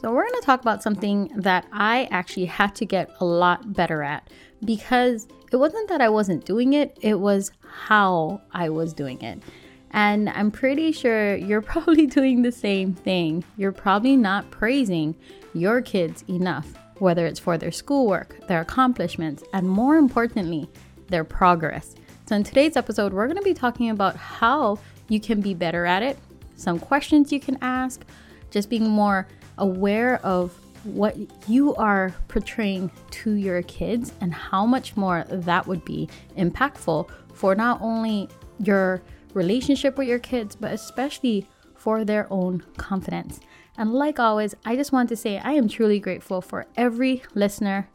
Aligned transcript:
So, 0.00 0.12
we're 0.12 0.28
going 0.28 0.40
to 0.40 0.46
talk 0.46 0.60
about 0.60 0.80
something 0.80 1.28
that 1.34 1.66
I 1.72 2.06
actually 2.12 2.44
had 2.44 2.76
to 2.76 2.84
get 2.84 3.10
a 3.18 3.24
lot 3.24 3.72
better 3.72 4.04
at 4.04 4.30
because 4.64 5.26
it 5.50 5.56
wasn't 5.56 5.88
that 5.88 6.00
I 6.00 6.08
wasn't 6.08 6.44
doing 6.44 6.74
it, 6.74 6.96
it 7.00 7.18
was 7.18 7.50
how 7.68 8.40
I 8.52 8.68
was 8.68 8.92
doing 8.92 9.20
it. 9.22 9.42
And 9.90 10.28
I'm 10.28 10.52
pretty 10.52 10.92
sure 10.92 11.34
you're 11.34 11.62
probably 11.74 12.06
doing 12.06 12.42
the 12.42 12.52
same 12.52 12.94
thing. 12.94 13.42
You're 13.56 13.72
probably 13.72 14.16
not 14.16 14.48
praising 14.52 15.16
your 15.52 15.82
kids 15.82 16.22
enough, 16.28 16.74
whether 16.98 17.26
it's 17.26 17.40
for 17.40 17.58
their 17.58 17.72
schoolwork, 17.72 18.46
their 18.46 18.60
accomplishments, 18.60 19.42
and 19.52 19.68
more 19.68 19.96
importantly, 19.96 20.68
their 21.08 21.24
progress. 21.24 21.96
So, 22.26 22.36
in 22.36 22.44
today's 22.44 22.76
episode, 22.76 23.12
we're 23.12 23.26
going 23.26 23.38
to 23.38 23.42
be 23.42 23.54
talking 23.54 23.90
about 23.90 24.14
how 24.14 24.78
you 25.08 25.18
can 25.18 25.40
be 25.40 25.54
better 25.54 25.86
at 25.86 26.04
it, 26.04 26.18
some 26.54 26.78
questions 26.78 27.32
you 27.32 27.40
can 27.40 27.58
ask, 27.62 28.04
just 28.52 28.70
being 28.70 28.88
more 28.88 29.26
aware 29.58 30.24
of 30.24 30.56
what 30.84 31.16
you 31.48 31.74
are 31.74 32.14
portraying 32.28 32.90
to 33.10 33.32
your 33.32 33.62
kids 33.62 34.12
and 34.20 34.32
how 34.32 34.64
much 34.64 34.96
more 34.96 35.24
that 35.28 35.66
would 35.66 35.84
be 35.84 36.08
impactful 36.36 37.08
for 37.34 37.54
not 37.54 37.80
only 37.80 38.28
your 38.60 39.02
relationship 39.34 39.98
with 39.98 40.08
your 40.08 40.18
kids, 40.18 40.56
but 40.56 40.72
especially 40.72 41.46
for 41.76 42.04
their 42.04 42.26
own 42.32 42.62
confidence. 42.76 43.40
And 43.76 43.92
like 43.92 44.18
always, 44.18 44.54
I 44.64 44.74
just 44.74 44.92
want 44.92 45.08
to 45.10 45.16
say 45.16 45.38
I 45.38 45.52
am 45.52 45.68
truly 45.68 46.00
grateful 46.00 46.40
for 46.40 46.66
every 46.76 47.22
listener 47.34 47.88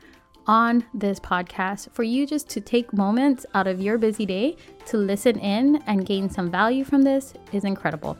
on 0.45 0.86
this 0.94 1.20
podcast 1.20 1.89
for 1.91 2.03
you 2.03 2.27
just 2.27 2.50
to 2.50 2.61
take 2.61 2.94
moments 2.94 3.45
out 3.53 3.67
of 3.67 3.81
your 3.81 3.98
busy 3.98 4.25
day 4.25 4.58
to 4.86 4.98
listen 4.98 5.39
in 5.39 5.77
and 5.88 6.05
gain 6.05 6.30
some 6.30 6.52
value 6.52 6.84
from 6.84 7.02
this 7.02 7.34
is 7.52 7.64
incredible. 7.64 8.17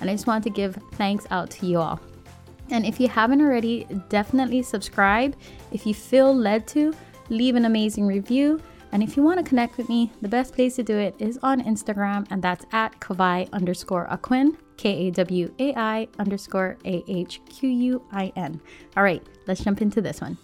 And 0.00 0.08
I 0.08 0.14
just 0.14 0.26
want 0.26 0.44
to 0.44 0.50
give 0.50 0.78
thanks 0.92 1.26
out 1.30 1.50
to 1.50 1.66
you 1.66 1.78
all. 1.78 2.00
And 2.70 2.86
if 2.86 3.00
you 3.00 3.08
haven't 3.08 3.40
already, 3.40 3.86
definitely 4.08 4.62
subscribe. 4.62 5.36
If 5.72 5.86
you 5.86 5.94
feel 5.94 6.34
led 6.34 6.66
to, 6.68 6.94
leave 7.28 7.56
an 7.56 7.64
amazing 7.64 8.06
review. 8.06 8.60
And 8.92 9.02
if 9.02 9.16
you 9.16 9.22
want 9.22 9.38
to 9.38 9.48
connect 9.48 9.76
with 9.76 9.88
me, 9.88 10.10
the 10.20 10.28
best 10.28 10.54
place 10.54 10.76
to 10.76 10.82
do 10.82 10.96
it 10.96 11.14
is 11.18 11.38
on 11.42 11.62
Instagram, 11.62 12.26
and 12.30 12.42
that's 12.42 12.66
at 12.72 12.98
Kawai 12.98 13.50
underscore 13.52 14.08
Ahquin, 14.08 14.56
K 14.76 15.06
A 15.06 15.10
W 15.12 15.52
A 15.60 15.74
I 15.76 16.08
underscore 16.18 16.76
A 16.84 17.04
H 17.06 17.40
Q 17.48 17.68
U 17.68 18.02
I 18.10 18.32
N. 18.34 18.60
All 18.96 19.04
right, 19.04 19.22
let's 19.46 19.62
jump 19.62 19.80
into 19.80 20.00
this 20.00 20.20
one. 20.20 20.36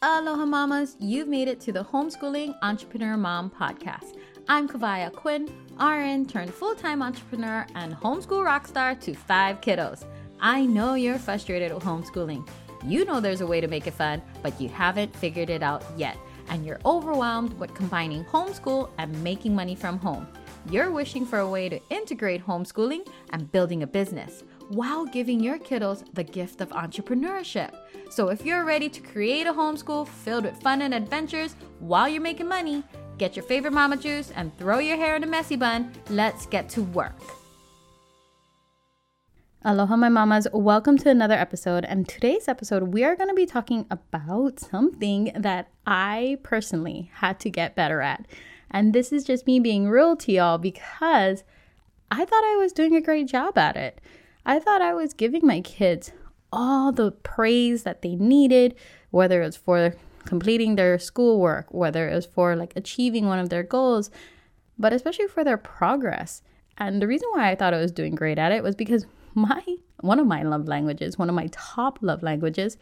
Aloha 0.00 0.46
mamas, 0.46 0.96
you've 1.00 1.26
made 1.26 1.48
it 1.48 1.58
to 1.62 1.72
the 1.72 1.82
Homeschooling 1.82 2.54
Entrepreneur 2.62 3.16
Mom 3.16 3.50
podcast. 3.50 4.16
I'm 4.48 4.68
Kawai 4.68 5.10
Ahquin, 5.10 5.50
RN 5.80 6.24
turned 6.24 6.54
full 6.54 6.76
time 6.76 7.02
entrepreneur 7.02 7.66
and 7.74 7.96
homeschool 7.96 8.44
rock 8.44 8.68
star 8.68 8.94
to 8.94 9.12
five 9.12 9.60
kiddos. 9.60 10.04
I 10.40 10.64
know 10.66 10.94
you're 10.94 11.18
frustrated 11.18 11.74
with 11.74 11.82
homeschooling. 11.82 12.48
You 12.84 13.04
know 13.04 13.20
there's 13.20 13.40
a 13.40 13.46
way 13.46 13.60
to 13.60 13.66
make 13.66 13.88
it 13.88 13.94
fun, 13.94 14.22
but 14.40 14.60
you 14.60 14.68
haven't 14.68 15.14
figured 15.16 15.50
it 15.50 15.64
out 15.64 15.84
yet. 15.96 16.16
And 16.48 16.64
you're 16.64 16.78
overwhelmed 16.86 17.58
with 17.58 17.74
combining 17.74 18.24
homeschool 18.24 18.90
and 18.98 19.22
making 19.24 19.54
money 19.54 19.74
from 19.74 19.98
home. 19.98 20.28
You're 20.70 20.92
wishing 20.92 21.26
for 21.26 21.40
a 21.40 21.48
way 21.48 21.68
to 21.68 21.80
integrate 21.90 22.46
homeschooling 22.46 23.06
and 23.30 23.50
building 23.50 23.82
a 23.82 23.86
business 23.86 24.44
while 24.68 25.06
giving 25.06 25.40
your 25.40 25.58
kiddos 25.58 26.04
the 26.14 26.22
gift 26.22 26.60
of 26.60 26.68
entrepreneurship. 26.70 27.74
So 28.10 28.28
if 28.28 28.44
you're 28.44 28.64
ready 28.64 28.88
to 28.90 29.00
create 29.00 29.46
a 29.46 29.52
homeschool 29.52 30.06
filled 30.06 30.44
with 30.44 30.60
fun 30.62 30.82
and 30.82 30.94
adventures 30.94 31.56
while 31.80 32.08
you're 32.08 32.22
making 32.22 32.48
money, 32.48 32.84
get 33.18 33.34
your 33.34 33.44
favorite 33.44 33.72
mama 33.72 33.96
juice 33.96 34.30
and 34.36 34.56
throw 34.56 34.78
your 34.78 34.96
hair 34.96 35.16
in 35.16 35.24
a 35.24 35.26
messy 35.26 35.56
bun. 35.56 35.92
Let's 36.10 36.46
get 36.46 36.68
to 36.70 36.82
work. 36.82 37.18
Aloha, 39.70 39.96
my 39.96 40.08
mamas. 40.08 40.48
Welcome 40.50 40.96
to 40.96 41.10
another 41.10 41.34
episode. 41.34 41.84
And 41.84 42.08
today's 42.08 42.48
episode, 42.48 42.84
we 42.84 43.04
are 43.04 43.14
going 43.14 43.28
to 43.28 43.34
be 43.34 43.44
talking 43.44 43.84
about 43.90 44.58
something 44.58 45.30
that 45.36 45.68
I 45.86 46.38
personally 46.42 47.10
had 47.16 47.38
to 47.40 47.50
get 47.50 47.76
better 47.76 48.00
at. 48.00 48.24
And 48.70 48.94
this 48.94 49.12
is 49.12 49.24
just 49.24 49.46
me 49.46 49.60
being 49.60 49.90
real 49.90 50.16
to 50.16 50.32
y'all 50.32 50.56
because 50.56 51.44
I 52.10 52.24
thought 52.24 52.44
I 52.44 52.56
was 52.56 52.72
doing 52.72 52.96
a 52.96 53.02
great 53.02 53.28
job 53.28 53.58
at 53.58 53.76
it. 53.76 54.00
I 54.46 54.58
thought 54.58 54.80
I 54.80 54.94
was 54.94 55.12
giving 55.12 55.46
my 55.46 55.60
kids 55.60 56.12
all 56.50 56.90
the 56.90 57.10
praise 57.10 57.82
that 57.82 58.00
they 58.00 58.14
needed, 58.14 58.74
whether 59.10 59.42
it's 59.42 59.58
for 59.58 59.92
completing 60.24 60.76
their 60.76 60.98
schoolwork, 60.98 61.74
whether 61.74 62.08
it 62.08 62.14
was 62.14 62.24
for 62.24 62.56
like 62.56 62.72
achieving 62.74 63.26
one 63.26 63.38
of 63.38 63.50
their 63.50 63.64
goals, 63.64 64.10
but 64.78 64.94
especially 64.94 65.26
for 65.26 65.44
their 65.44 65.58
progress. 65.58 66.40
And 66.78 67.02
the 67.02 67.06
reason 67.06 67.28
why 67.32 67.50
I 67.50 67.54
thought 67.54 67.74
I 67.74 67.80
was 67.80 67.92
doing 67.92 68.14
great 68.14 68.38
at 68.38 68.50
it 68.50 68.62
was 68.62 68.74
because 68.74 69.04
my 69.38 69.62
one 70.00 70.20
of 70.20 70.26
my 70.26 70.42
love 70.42 70.68
languages, 70.68 71.18
one 71.18 71.28
of 71.28 71.34
my 71.34 71.48
top 71.50 71.98
love 72.02 72.22
languages 72.22 72.76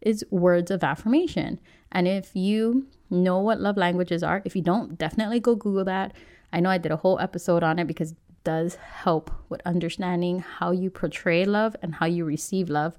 is 0.00 0.24
words 0.30 0.70
of 0.70 0.82
affirmation. 0.82 1.60
And 1.92 2.06
if 2.06 2.34
you 2.34 2.86
know 3.10 3.38
what 3.38 3.60
love 3.60 3.76
languages 3.76 4.22
are, 4.22 4.42
if 4.44 4.54
you 4.54 4.62
don't, 4.62 4.98
definitely 4.98 5.40
go 5.40 5.54
Google 5.54 5.84
that. 5.84 6.14
I 6.52 6.60
know 6.60 6.70
I 6.70 6.78
did 6.78 6.92
a 6.92 6.96
whole 6.96 7.18
episode 7.18 7.62
on 7.62 7.78
it 7.78 7.86
because 7.86 8.12
it 8.12 8.18
does 8.44 8.76
help 8.76 9.30
with 9.48 9.60
understanding 9.64 10.40
how 10.40 10.70
you 10.70 10.90
portray 10.90 11.44
love 11.44 11.76
and 11.82 11.94
how 11.94 12.06
you 12.06 12.24
receive 12.24 12.68
love. 12.68 12.98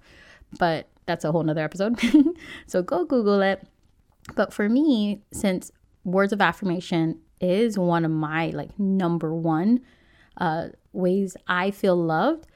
But 0.58 0.90
that's 1.06 1.26
a 1.26 1.32
whole 1.32 1.44
nother 1.44 1.64
episode. 1.64 2.00
so 2.68 2.82
go 2.82 3.06
Google 3.06 3.42
it. 3.42 3.66
But 4.36 4.54
for 4.54 4.70
me, 4.70 5.22
since 5.32 5.72
words 6.04 6.34
of 6.34 6.42
affirmation 6.42 7.20
is 7.42 7.78
one 7.78 8.06
of 8.06 8.12
my 8.12 8.48
like 8.50 8.78
number 8.78 9.34
one 9.34 9.82
uh, 10.38 10.70
ways 10.94 11.36
I 11.48 11.72
feel 11.72 11.96
loved, 11.96 12.48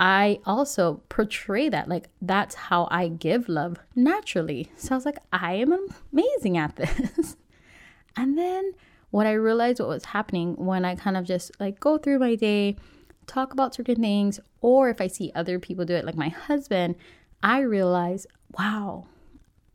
I 0.00 0.40
also 0.46 1.02
portray 1.10 1.68
that. 1.68 1.86
Like, 1.86 2.08
that's 2.22 2.54
how 2.54 2.88
I 2.90 3.08
give 3.08 3.50
love 3.50 3.76
naturally. 3.94 4.72
So 4.76 4.94
I 4.94 4.96
was 4.96 5.04
like, 5.04 5.18
I 5.30 5.54
am 5.54 5.88
amazing 6.10 6.56
at 6.56 6.76
this. 6.76 7.36
and 8.16 8.38
then 8.38 8.72
what 9.10 9.26
I 9.26 9.32
realized 9.32 9.78
what 9.78 9.88
was 9.88 10.06
happening 10.06 10.56
when 10.56 10.86
I 10.86 10.94
kind 10.94 11.18
of 11.18 11.24
just 11.24 11.52
like 11.60 11.78
go 11.80 11.98
through 11.98 12.18
my 12.18 12.34
day, 12.34 12.76
talk 13.26 13.52
about 13.52 13.74
certain 13.74 14.00
things, 14.00 14.40
or 14.62 14.88
if 14.88 15.02
I 15.02 15.06
see 15.06 15.32
other 15.34 15.58
people 15.58 15.84
do 15.84 15.94
it, 15.94 16.06
like 16.06 16.16
my 16.16 16.30
husband, 16.30 16.94
I 17.42 17.60
realize, 17.60 18.26
wow, 18.58 19.06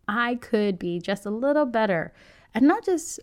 I 0.07 0.35
could 0.35 0.79
be 0.79 0.99
just 0.99 1.27
a 1.27 1.31
little 1.31 1.67
better. 1.67 2.13
And 2.55 2.67
not 2.67 2.83
just 2.83 3.19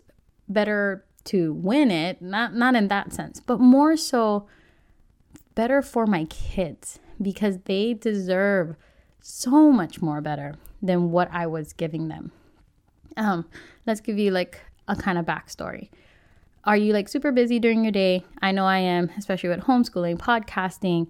better 0.48 1.04
to 1.24 1.52
win 1.52 1.90
it, 1.90 2.22
not 2.22 2.54
not 2.54 2.76
in 2.76 2.88
that 2.88 3.12
sense, 3.12 3.40
but 3.40 3.58
more 3.58 3.96
so 3.96 4.46
better 5.54 5.82
for 5.82 6.06
my 6.06 6.24
kids 6.26 6.98
because 7.20 7.58
they 7.64 7.94
deserve 7.94 8.76
so 9.20 9.70
much 9.70 10.02
more 10.02 10.20
better 10.20 10.56
than 10.82 11.10
what 11.10 11.28
I 11.32 11.46
was 11.46 11.72
giving 11.72 12.08
them. 12.08 12.32
Um, 13.16 13.46
let's 13.86 14.00
give 14.00 14.18
you 14.18 14.30
like 14.30 14.60
a 14.88 14.96
kind 14.96 15.18
of 15.18 15.24
backstory. 15.24 15.90
Are 16.64 16.76
you 16.76 16.92
like 16.92 17.08
super 17.08 17.32
busy 17.32 17.58
during 17.58 17.82
your 17.84 17.92
day? 17.92 18.24
I 18.40 18.52
know 18.52 18.66
I 18.66 18.78
am, 18.78 19.10
especially 19.16 19.48
with 19.48 19.60
homeschooling, 19.60 20.18
podcasting, 20.18 21.08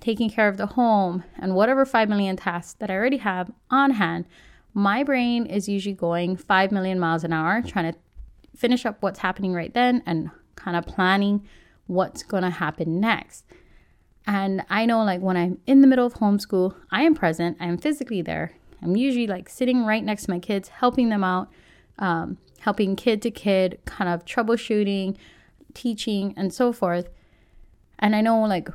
taking 0.00 0.30
care 0.30 0.48
of 0.48 0.56
the 0.56 0.66
home, 0.66 1.24
and 1.38 1.54
whatever 1.54 1.84
5 1.84 2.08
million 2.08 2.36
tasks 2.36 2.74
that 2.74 2.90
I 2.90 2.94
already 2.94 3.18
have 3.18 3.50
on 3.70 3.92
hand. 3.92 4.26
My 4.74 5.02
brain 5.02 5.46
is 5.46 5.68
usually 5.68 5.94
going 5.94 6.36
5 6.36 6.72
million 6.72 6.98
miles 6.98 7.24
an 7.24 7.32
hour, 7.32 7.62
trying 7.62 7.92
to 7.92 7.98
finish 8.56 8.86
up 8.86 9.02
what's 9.02 9.20
happening 9.20 9.52
right 9.52 9.72
then 9.74 10.02
and 10.06 10.30
kind 10.56 10.76
of 10.76 10.86
planning 10.86 11.46
what's 11.86 12.22
going 12.22 12.42
to 12.42 12.50
happen 12.50 13.00
next. 13.00 13.44
And 14.26 14.64
I 14.70 14.86
know, 14.86 15.02
like, 15.02 15.20
when 15.20 15.36
I'm 15.36 15.58
in 15.66 15.80
the 15.80 15.86
middle 15.86 16.06
of 16.06 16.14
homeschool, 16.14 16.74
I 16.90 17.02
am 17.02 17.14
present, 17.14 17.56
I 17.60 17.66
am 17.66 17.78
physically 17.78 18.22
there. 18.22 18.52
I'm 18.82 18.96
usually 18.96 19.26
like 19.26 19.48
sitting 19.48 19.84
right 19.84 20.02
next 20.02 20.24
to 20.24 20.30
my 20.30 20.38
kids, 20.38 20.68
helping 20.68 21.08
them 21.08 21.24
out, 21.24 21.48
um, 21.98 22.38
helping 22.60 22.96
kid 22.96 23.22
to 23.22 23.30
kid, 23.30 23.80
kind 23.84 24.08
of 24.08 24.24
troubleshooting, 24.24 25.16
teaching, 25.74 26.34
and 26.36 26.52
so 26.52 26.72
forth. 26.72 27.08
And 27.98 28.14
I 28.14 28.20
know, 28.20 28.40
like, 28.42 28.68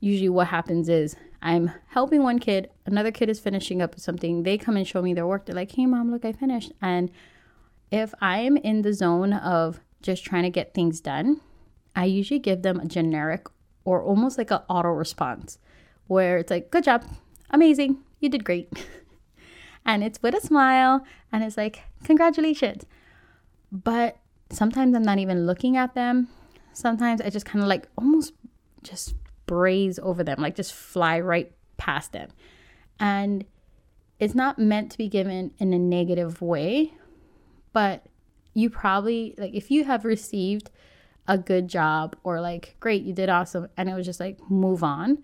usually 0.00 0.28
what 0.28 0.48
happens 0.48 0.88
is 0.88 1.16
I'm 1.40 1.70
helping 1.88 2.22
one 2.22 2.38
kid, 2.38 2.70
another 2.86 3.10
kid 3.10 3.28
is 3.28 3.38
finishing 3.38 3.82
up 3.82 3.98
something. 3.98 4.42
They 4.42 4.58
come 4.58 4.76
and 4.76 4.86
show 4.86 5.02
me 5.02 5.14
their 5.14 5.26
work. 5.26 5.46
They're 5.46 5.54
like, 5.54 5.72
hey, 5.72 5.86
mom, 5.86 6.10
look, 6.10 6.24
I 6.24 6.32
finished. 6.32 6.72
And 6.80 7.10
if 7.90 8.14
I'm 8.20 8.56
in 8.56 8.82
the 8.82 8.92
zone 8.92 9.32
of 9.32 9.80
just 10.02 10.24
trying 10.24 10.44
to 10.44 10.50
get 10.50 10.74
things 10.74 11.00
done, 11.00 11.40
I 11.94 12.06
usually 12.06 12.40
give 12.40 12.62
them 12.62 12.80
a 12.80 12.86
generic 12.86 13.46
or 13.84 14.02
almost 14.02 14.38
like 14.38 14.50
an 14.50 14.60
auto 14.68 14.88
response 14.88 15.58
where 16.06 16.38
it's 16.38 16.50
like, 16.50 16.70
good 16.70 16.84
job, 16.84 17.04
amazing, 17.50 17.98
you 18.20 18.28
did 18.28 18.44
great. 18.44 18.68
and 19.86 20.02
it's 20.02 20.22
with 20.22 20.34
a 20.34 20.40
smile 20.40 21.04
and 21.32 21.44
it's 21.44 21.56
like, 21.56 21.82
congratulations. 22.04 22.84
But 23.70 24.18
sometimes 24.50 24.94
I'm 24.94 25.02
not 25.02 25.18
even 25.18 25.46
looking 25.46 25.76
at 25.76 25.94
them. 25.94 26.28
Sometimes 26.72 27.20
I 27.20 27.30
just 27.30 27.46
kind 27.46 27.62
of 27.62 27.68
like 27.68 27.88
almost 27.96 28.32
just 28.82 29.14
braze 29.46 29.98
over 29.98 30.24
them, 30.24 30.40
like 30.40 30.56
just 30.56 30.72
fly 30.72 31.20
right 31.20 31.52
past 31.76 32.12
them. 32.12 32.30
And 32.98 33.44
it's 34.18 34.34
not 34.34 34.58
meant 34.58 34.92
to 34.92 34.98
be 34.98 35.08
given 35.08 35.52
in 35.58 35.72
a 35.72 35.78
negative 35.78 36.40
way, 36.40 36.94
but 37.72 38.06
you 38.54 38.70
probably, 38.70 39.34
like, 39.36 39.52
if 39.52 39.70
you 39.70 39.84
have 39.84 40.04
received 40.04 40.70
a 41.26 41.38
good 41.38 41.68
job 41.68 42.16
or 42.22 42.40
like 42.40 42.76
great 42.80 43.02
you 43.02 43.12
did 43.12 43.28
awesome 43.28 43.68
and 43.76 43.88
it 43.88 43.94
was 43.94 44.04
just 44.04 44.20
like 44.20 44.38
move 44.50 44.82
on 44.82 45.22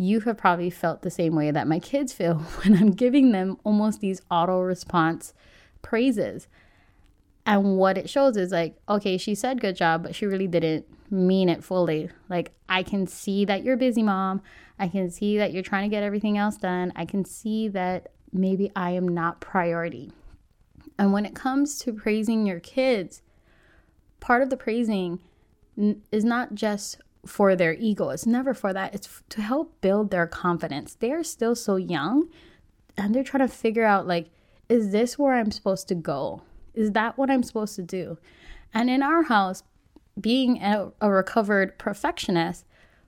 you 0.00 0.20
have 0.20 0.38
probably 0.38 0.70
felt 0.70 1.02
the 1.02 1.10
same 1.10 1.36
way 1.36 1.50
that 1.50 1.68
my 1.68 1.78
kids 1.78 2.14
feel 2.14 2.34
when 2.64 2.74
I'm 2.74 2.92
giving 2.92 3.32
them 3.32 3.58
almost 3.64 4.00
these 4.00 4.22
auto 4.30 4.60
response 4.60 5.34
praises. 5.82 6.48
And 7.44 7.76
what 7.76 7.98
it 7.98 8.08
shows 8.08 8.38
is 8.38 8.50
like, 8.50 8.76
okay, 8.88 9.18
she 9.18 9.34
said 9.34 9.60
good 9.60 9.76
job, 9.76 10.02
but 10.02 10.14
she 10.14 10.24
really 10.24 10.46
didn't 10.46 10.86
mean 11.10 11.50
it 11.50 11.62
fully. 11.62 12.08
Like, 12.30 12.52
I 12.66 12.82
can 12.82 13.06
see 13.06 13.44
that 13.44 13.62
you're 13.62 13.76
busy, 13.76 14.02
mom. 14.02 14.40
I 14.78 14.88
can 14.88 15.10
see 15.10 15.36
that 15.36 15.52
you're 15.52 15.62
trying 15.62 15.90
to 15.90 15.94
get 15.94 16.02
everything 16.02 16.38
else 16.38 16.56
done. 16.56 16.94
I 16.96 17.04
can 17.04 17.26
see 17.26 17.68
that 17.68 18.10
maybe 18.32 18.72
I 18.74 18.92
am 18.92 19.06
not 19.06 19.40
priority. 19.40 20.12
And 20.98 21.12
when 21.12 21.26
it 21.26 21.34
comes 21.34 21.78
to 21.80 21.92
praising 21.92 22.46
your 22.46 22.60
kids, 22.60 23.20
part 24.20 24.42
of 24.42 24.50
the 24.50 24.56
praising 24.56 25.20
is 26.12 26.24
not 26.24 26.54
just 26.54 27.00
for 27.26 27.54
their 27.54 27.74
ego. 27.74 28.10
It's 28.10 28.26
never 28.26 28.54
for 28.54 28.72
that. 28.72 28.94
It's 28.94 29.22
to 29.30 29.42
help 29.42 29.80
build 29.80 30.10
their 30.10 30.26
confidence. 30.26 30.94
They're 30.94 31.24
still 31.24 31.54
so 31.54 31.76
young 31.76 32.28
and 32.96 33.14
they're 33.14 33.24
trying 33.24 33.46
to 33.46 33.54
figure 33.54 33.84
out 33.84 34.06
like 34.06 34.30
is 34.68 34.92
this 34.92 35.18
where 35.18 35.34
I'm 35.34 35.50
supposed 35.50 35.88
to 35.88 35.96
go? 35.96 36.42
Is 36.74 36.92
that 36.92 37.18
what 37.18 37.28
I'm 37.28 37.42
supposed 37.42 37.74
to 37.74 37.82
do? 37.82 38.18
And 38.72 38.88
in 38.88 39.02
our 39.02 39.24
house, 39.24 39.64
being 40.20 40.62
a, 40.62 40.92
a 41.00 41.10
recovered 41.10 41.76
perfectionist, 41.76 42.64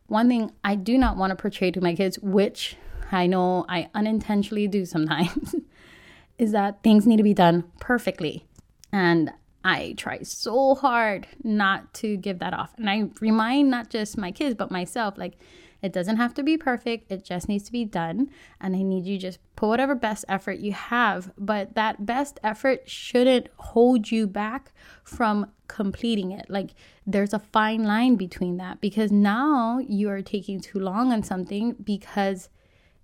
one 0.09 0.29
thing 0.29 0.51
I 0.65 0.75
do 0.75 0.99
not 0.99 1.17
want 1.17 1.31
to 1.31 1.37
portray 1.37 1.71
to 1.71 1.81
my 1.81 1.95
kids, 1.95 2.19
which 2.19 2.77
I 3.13 3.29
know 3.29 3.65
I 3.69 3.91
unintentionally 3.95 4.67
do 4.67 4.85
sometimes, 4.85 5.55
is 6.39 6.51
that 6.51 6.83
things 6.83 7.07
need 7.07 7.19
to 7.19 7.23
be 7.23 7.35
done 7.35 7.65
perfectly. 7.79 8.45
And 8.93 9.33
I 9.65 9.95
try 9.97 10.23
so 10.23 10.75
hard 10.75 11.27
not 11.43 11.95
to 11.95 12.17
give 12.17 12.41
that 12.41 12.55
off. 12.55 12.75
And 12.77 12.91
I 12.91 13.11
remind 13.21 13.71
not 13.71 13.91
just 13.91 14.19
my 14.19 14.33
kids, 14.33 14.55
but 14.55 14.71
myself 14.71 15.17
like, 15.17 15.39
it 15.83 15.93
doesn't 15.93 16.17
have 16.17 16.33
to 16.35 16.45
be 16.45 16.57
perfect, 16.57 17.11
it 17.11 17.25
just 17.25 17.49
needs 17.49 17.65
to 17.65 17.73
be 17.73 17.85
done. 17.85 18.31
And 18.61 18.77
I 18.77 18.83
need 18.83 19.05
you 19.05 19.19
just 19.19 19.41
put 19.57 19.67
whatever 19.67 19.97
best 19.97 20.25
effort 20.29 20.59
you 20.59 20.73
have. 20.73 21.33
But 21.37 21.75
that 21.75 22.07
best 22.07 22.39
effort 22.45 22.89
shouldn't 22.89 23.49
hold 23.57 24.11
you 24.11 24.29
back 24.29 24.73
from 25.03 25.51
completing 25.67 26.31
it. 26.31 26.47
Like, 26.49 26.71
there's 27.05 27.33
a 27.33 27.41
fine 27.41 27.83
line 27.83 28.15
between 28.15 28.59
that 28.59 28.81
because 28.81 29.11
now 29.11 29.81
you 29.81 30.09
are 30.09 30.23
taking 30.23 30.61
too 30.61 30.79
long 30.79 31.13
on 31.13 31.25
something 31.25 31.75
because 31.83 32.49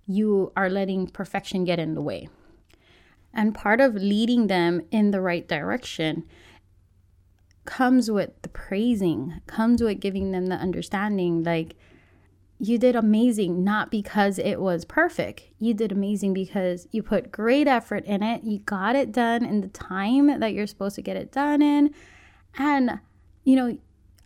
you 0.07 0.53
are 0.55 0.69
letting 0.69 1.07
perfection 1.07 1.65
get 1.65 1.79
in 1.79 1.95
the 1.95 2.01
way. 2.01 2.29
And 3.33 3.55
part 3.55 3.79
of 3.79 3.95
leading 3.95 4.47
them 4.47 4.81
in 4.91 5.11
the 5.11 5.21
right 5.21 5.47
direction 5.47 6.25
comes 7.65 8.09
with 8.09 8.31
the 8.41 8.49
praising, 8.49 9.41
comes 9.45 9.81
with 9.81 9.99
giving 9.99 10.31
them 10.31 10.47
the 10.47 10.55
understanding 10.55 11.43
like 11.43 11.75
you 12.61 12.77
did 12.77 12.95
amazing 12.95 13.63
not 13.63 13.89
because 13.89 14.37
it 14.37 14.59
was 14.59 14.83
perfect. 14.83 15.47
You 15.59 15.73
did 15.73 15.91
amazing 15.91 16.33
because 16.33 16.87
you 16.91 17.01
put 17.01 17.31
great 17.31 17.67
effort 17.67 18.03
in 18.05 18.21
it. 18.21 18.43
You 18.43 18.59
got 18.59 18.97
it 18.97 19.13
done 19.13 19.45
in 19.45 19.61
the 19.61 19.69
time 19.69 20.39
that 20.39 20.53
you're 20.53 20.67
supposed 20.67 20.95
to 20.95 21.01
get 21.01 21.15
it 21.15 21.31
done 21.31 21.61
in. 21.61 21.93
And 22.57 22.99
you 23.45 23.55
know, 23.55 23.77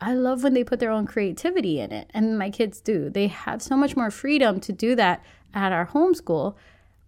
I 0.02 0.16
love 0.16 0.44
when 0.44 0.54
they 0.54 0.64
put 0.64 0.80
their 0.80 0.92
own 0.92 1.06
creativity 1.06 1.80
in 1.80 1.92
it. 1.92 2.10
And 2.14 2.38
my 2.38 2.50
kids 2.50 2.82
do. 2.82 3.10
They 3.10 3.28
have 3.28 3.62
so 3.62 3.78
much 3.78 3.96
more 3.96 4.12
freedom 4.12 4.60
to 4.62 4.74
do 4.74 4.96
that 4.96 5.24
at 5.54 5.72
our 5.72 5.88
homeschool, 5.88 6.56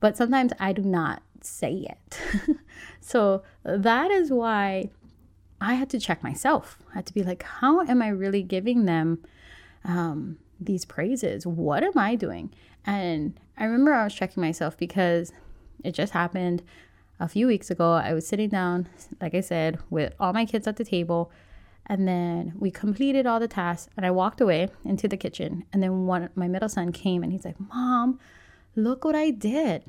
but 0.05 0.15
sometimes 0.15 0.51
I 0.59 0.71
do 0.71 0.83
not 0.83 1.23
say 1.41 1.87
it. 1.89 2.21
so 3.01 3.41
that 3.63 4.11
is 4.11 4.29
why 4.29 4.91
I 5.59 5.73
had 5.73 5.89
to 5.89 5.99
check 5.99 6.21
myself. 6.21 6.77
I 6.91 6.97
had 6.97 7.07
to 7.07 7.13
be 7.15 7.23
like, 7.23 7.41
how 7.41 7.81
am 7.81 8.03
I 8.03 8.09
really 8.09 8.43
giving 8.43 8.85
them 8.85 9.23
um, 9.83 10.37
these 10.59 10.85
praises? 10.85 11.47
What 11.47 11.83
am 11.83 11.97
I 11.97 12.13
doing? 12.13 12.53
And 12.85 13.39
I 13.57 13.63
remember 13.63 13.93
I 13.93 14.03
was 14.03 14.13
checking 14.13 14.41
myself 14.41 14.77
because 14.77 15.33
it 15.83 15.93
just 15.93 16.13
happened 16.13 16.61
a 17.19 17.27
few 17.27 17.47
weeks 17.47 17.71
ago. 17.71 17.93
I 17.93 18.13
was 18.13 18.27
sitting 18.27 18.49
down, 18.49 18.87
like 19.19 19.33
I 19.33 19.41
said, 19.41 19.79
with 19.89 20.13
all 20.19 20.33
my 20.33 20.45
kids 20.45 20.67
at 20.67 20.75
the 20.75 20.85
table. 20.85 21.31
And 21.87 22.07
then 22.07 22.53
we 22.59 22.69
completed 22.69 23.25
all 23.25 23.39
the 23.39 23.47
tasks, 23.47 23.91
and 23.97 24.05
I 24.05 24.11
walked 24.11 24.39
away 24.39 24.69
into 24.83 25.07
the 25.07 25.17
kitchen. 25.17 25.65
And 25.73 25.81
then 25.81 26.05
one, 26.05 26.29
my 26.35 26.47
middle 26.47 26.69
son 26.69 26.91
came 26.91 27.23
and 27.23 27.31
he's 27.31 27.43
like, 27.43 27.59
Mom, 27.59 28.19
look 28.75 29.03
what 29.05 29.15
I 29.15 29.31
did. 29.31 29.83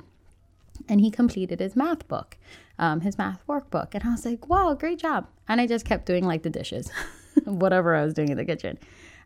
And 0.87 1.01
he 1.01 1.09
completed 1.09 1.59
his 1.59 1.75
math 1.75 2.07
book 2.07 2.37
um, 2.79 3.01
his 3.01 3.17
math 3.17 3.45
workbook. 3.47 3.93
And 3.93 4.03
I 4.03 4.11
was 4.11 4.25
like, 4.25 4.47
wow, 4.47 4.73
great 4.73 4.99
job. 4.99 5.27
And 5.47 5.59
I 5.59 5.67
just 5.67 5.85
kept 5.85 6.05
doing 6.05 6.25
like 6.25 6.43
the 6.43 6.49
dishes, 6.49 6.91
whatever 7.45 7.95
I 7.95 8.03
was 8.03 8.13
doing 8.13 8.29
in 8.29 8.37
the 8.37 8.45
kitchen. 8.45 8.77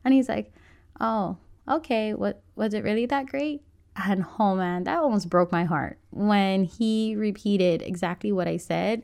And 0.03 0.13
he's 0.13 0.29
like, 0.29 0.53
oh, 0.99 1.37
okay, 1.67 2.13
what 2.13 2.41
was 2.55 2.73
it 2.73 2.83
really 2.83 3.05
that 3.07 3.27
great? 3.27 3.61
And 3.95 4.25
oh 4.39 4.55
man, 4.55 4.85
that 4.85 4.99
almost 4.99 5.29
broke 5.29 5.51
my 5.51 5.65
heart 5.65 5.99
when 6.11 6.63
he 6.63 7.15
repeated 7.15 7.81
exactly 7.81 8.31
what 8.31 8.47
I 8.47 8.57
said 8.57 9.03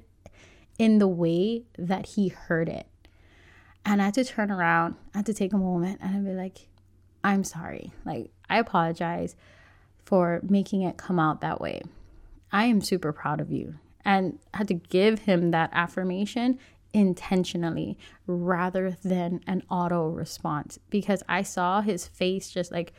in 0.79 0.99
the 0.99 1.07
way 1.07 1.63
that 1.77 2.05
he 2.07 2.29
heard 2.29 2.69
it. 2.69 2.87
And 3.85 4.01
I 4.01 4.05
had 4.05 4.13
to 4.15 4.23
turn 4.23 4.51
around, 4.51 4.95
I 5.13 5.19
had 5.19 5.25
to 5.27 5.33
take 5.33 5.53
a 5.53 5.57
moment 5.57 5.99
and 6.01 6.15
I'd 6.15 6.25
be 6.25 6.33
like, 6.33 6.67
I'm 7.23 7.43
sorry. 7.43 7.91
Like, 8.05 8.31
I 8.49 8.59
apologize 8.59 9.35
for 10.07 10.39
making 10.41 10.83
it 10.83 10.95
come 10.95 11.19
out 11.19 11.41
that 11.41 11.59
way. 11.59 11.81
I 12.49 12.63
am 12.63 12.79
super 12.79 13.11
proud 13.11 13.41
of 13.41 13.51
you 13.51 13.75
and 14.05 14.39
I 14.53 14.59
had 14.59 14.69
to 14.69 14.73
give 14.75 15.19
him 15.19 15.51
that 15.51 15.69
affirmation 15.73 16.59
intentionally 16.93 17.97
rather 18.25 18.95
than 19.03 19.41
an 19.47 19.63
auto 19.69 20.07
response 20.07 20.79
because 20.89 21.23
I 21.27 21.41
saw 21.41 21.81
his 21.81 22.07
face 22.07 22.49
just 22.49 22.71
like 22.71 22.93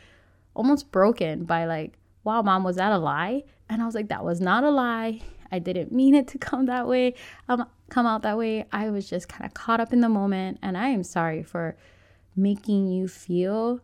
almost 0.52 0.92
broken 0.92 1.44
by 1.44 1.64
like, 1.64 1.94
wow, 2.24 2.42
mom, 2.42 2.62
was 2.62 2.76
that 2.76 2.92
a 2.92 2.98
lie? 2.98 3.44
And 3.70 3.80
I 3.80 3.86
was 3.86 3.94
like, 3.94 4.08
that 4.08 4.22
was 4.22 4.38
not 4.42 4.62
a 4.62 4.70
lie. 4.70 5.22
I 5.50 5.60
didn't 5.60 5.90
mean 5.90 6.14
it 6.14 6.28
to 6.28 6.38
come 6.38 6.66
that 6.66 6.86
way, 6.86 7.14
um, 7.48 7.64
come 7.88 8.04
out 8.04 8.20
that 8.20 8.36
way. 8.36 8.66
I 8.70 8.90
was 8.90 9.08
just 9.08 9.30
kind 9.30 9.46
of 9.46 9.54
caught 9.54 9.80
up 9.80 9.94
in 9.94 10.02
the 10.02 10.10
moment, 10.10 10.58
and 10.60 10.76
I 10.76 10.88
am 10.88 11.02
sorry 11.02 11.42
for 11.42 11.74
making 12.36 12.88
you 12.88 13.08
feel 13.08 13.80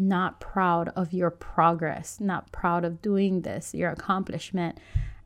not 0.00 0.40
proud 0.40 0.90
of 0.96 1.12
your 1.12 1.30
progress, 1.30 2.20
not 2.20 2.50
proud 2.52 2.84
of 2.84 3.02
doing 3.02 3.42
this, 3.42 3.74
your 3.74 3.90
accomplishment. 3.90 4.78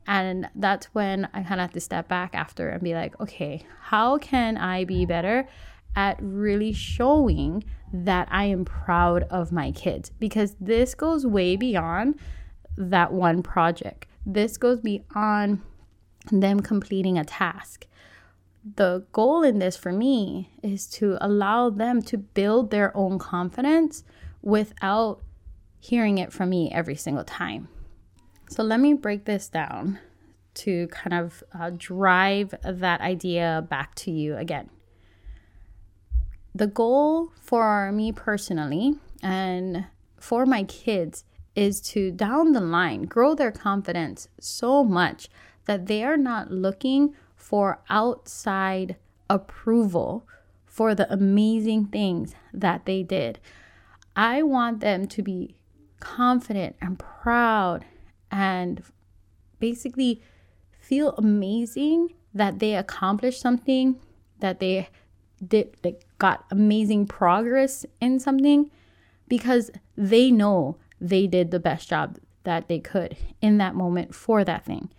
And 0.05 0.49
that's 0.55 0.87
when 0.87 1.25
I 1.33 1.43
kind 1.43 1.55
of 1.55 1.65
have 1.65 1.73
to 1.73 1.79
step 1.79 2.07
back 2.07 2.35
after 2.35 2.69
and 2.69 2.83
be 2.83 2.93
like, 2.93 3.19
okay, 3.21 3.65
how 3.81 4.17
can 4.17 4.57
I 4.57 4.83
be 4.83 5.05
better 5.05 5.47
at 5.95 6.17
really 6.21 6.73
showing 6.73 7.63
that 7.93 8.27
I 8.31 8.45
am 8.45 8.65
proud 8.65 9.23
of 9.23 9.51
my 9.51 9.71
kids? 9.71 10.11
Because 10.19 10.55
this 10.59 10.95
goes 10.95 11.25
way 11.25 11.55
beyond 11.55 12.19
that 12.77 13.13
one 13.13 13.43
project, 13.43 14.07
this 14.25 14.57
goes 14.57 14.81
beyond 14.81 15.61
them 16.31 16.59
completing 16.59 17.17
a 17.17 17.23
task. 17.23 17.87
The 18.75 19.05
goal 19.11 19.43
in 19.43 19.59
this 19.59 19.75
for 19.75 19.91
me 19.91 20.49
is 20.63 20.87
to 20.91 21.17
allow 21.19 21.69
them 21.69 22.01
to 22.03 22.17
build 22.17 22.71
their 22.71 22.95
own 22.95 23.19
confidence 23.19 24.03
without 24.43 25.21
hearing 25.79 26.19
it 26.19 26.31
from 26.31 26.49
me 26.49 26.69
every 26.71 26.95
single 26.95 27.23
time. 27.23 27.67
So 28.49 28.61
let 28.61 28.79
me 28.79 28.93
break 28.93 29.25
this 29.25 29.49
down 29.49 29.97
to 30.55 30.87
kind 30.89 31.13
of 31.13 31.43
uh, 31.57 31.71
drive 31.75 32.53
that 32.63 33.01
idea 33.01 33.65
back 33.67 33.95
to 33.95 34.11
you 34.11 34.35
again. 34.35 34.69
The 36.53 36.67
goal 36.67 37.31
for 37.41 37.91
me 37.91 38.11
personally 38.11 38.93
and 39.23 39.85
for 40.19 40.45
my 40.45 40.63
kids 40.63 41.23
is 41.55 41.81
to 41.81 42.11
down 42.11 42.51
the 42.51 42.61
line 42.61 43.03
grow 43.03 43.33
their 43.33 43.51
confidence 43.51 44.27
so 44.39 44.83
much 44.83 45.29
that 45.65 45.87
they 45.87 46.03
are 46.03 46.17
not 46.17 46.51
looking 46.51 47.15
for 47.35 47.81
outside 47.89 48.97
approval 49.29 50.27
for 50.65 50.93
the 50.93 51.11
amazing 51.11 51.85
things 51.87 52.35
that 52.53 52.85
they 52.85 53.01
did. 53.03 53.39
I 54.15 54.43
want 54.43 54.79
them 54.79 55.07
to 55.07 55.21
be 55.21 55.55
confident 55.99 56.75
and 56.81 56.99
proud 56.99 57.85
and 58.31 58.83
basically 59.59 60.21
feel 60.79 61.11
amazing 61.17 62.13
that 62.33 62.59
they 62.59 62.75
accomplished 62.75 63.39
something, 63.39 63.99
that 64.39 64.59
they 64.59 64.89
did 65.45 65.75
like 65.83 66.05
got 66.19 66.45
amazing 66.51 67.05
progress 67.05 67.85
in 67.99 68.19
something 68.19 68.69
because 69.27 69.71
they 69.97 70.31
know 70.31 70.77
they 70.99 71.27
did 71.27 71.51
the 71.51 71.59
best 71.59 71.89
job 71.89 72.17
that 72.43 72.67
they 72.67 72.79
could 72.79 73.17
in 73.41 73.57
that 73.57 73.75
moment 73.75 74.13
for 74.13 74.43
that 74.43 74.65
thing. 74.65 74.89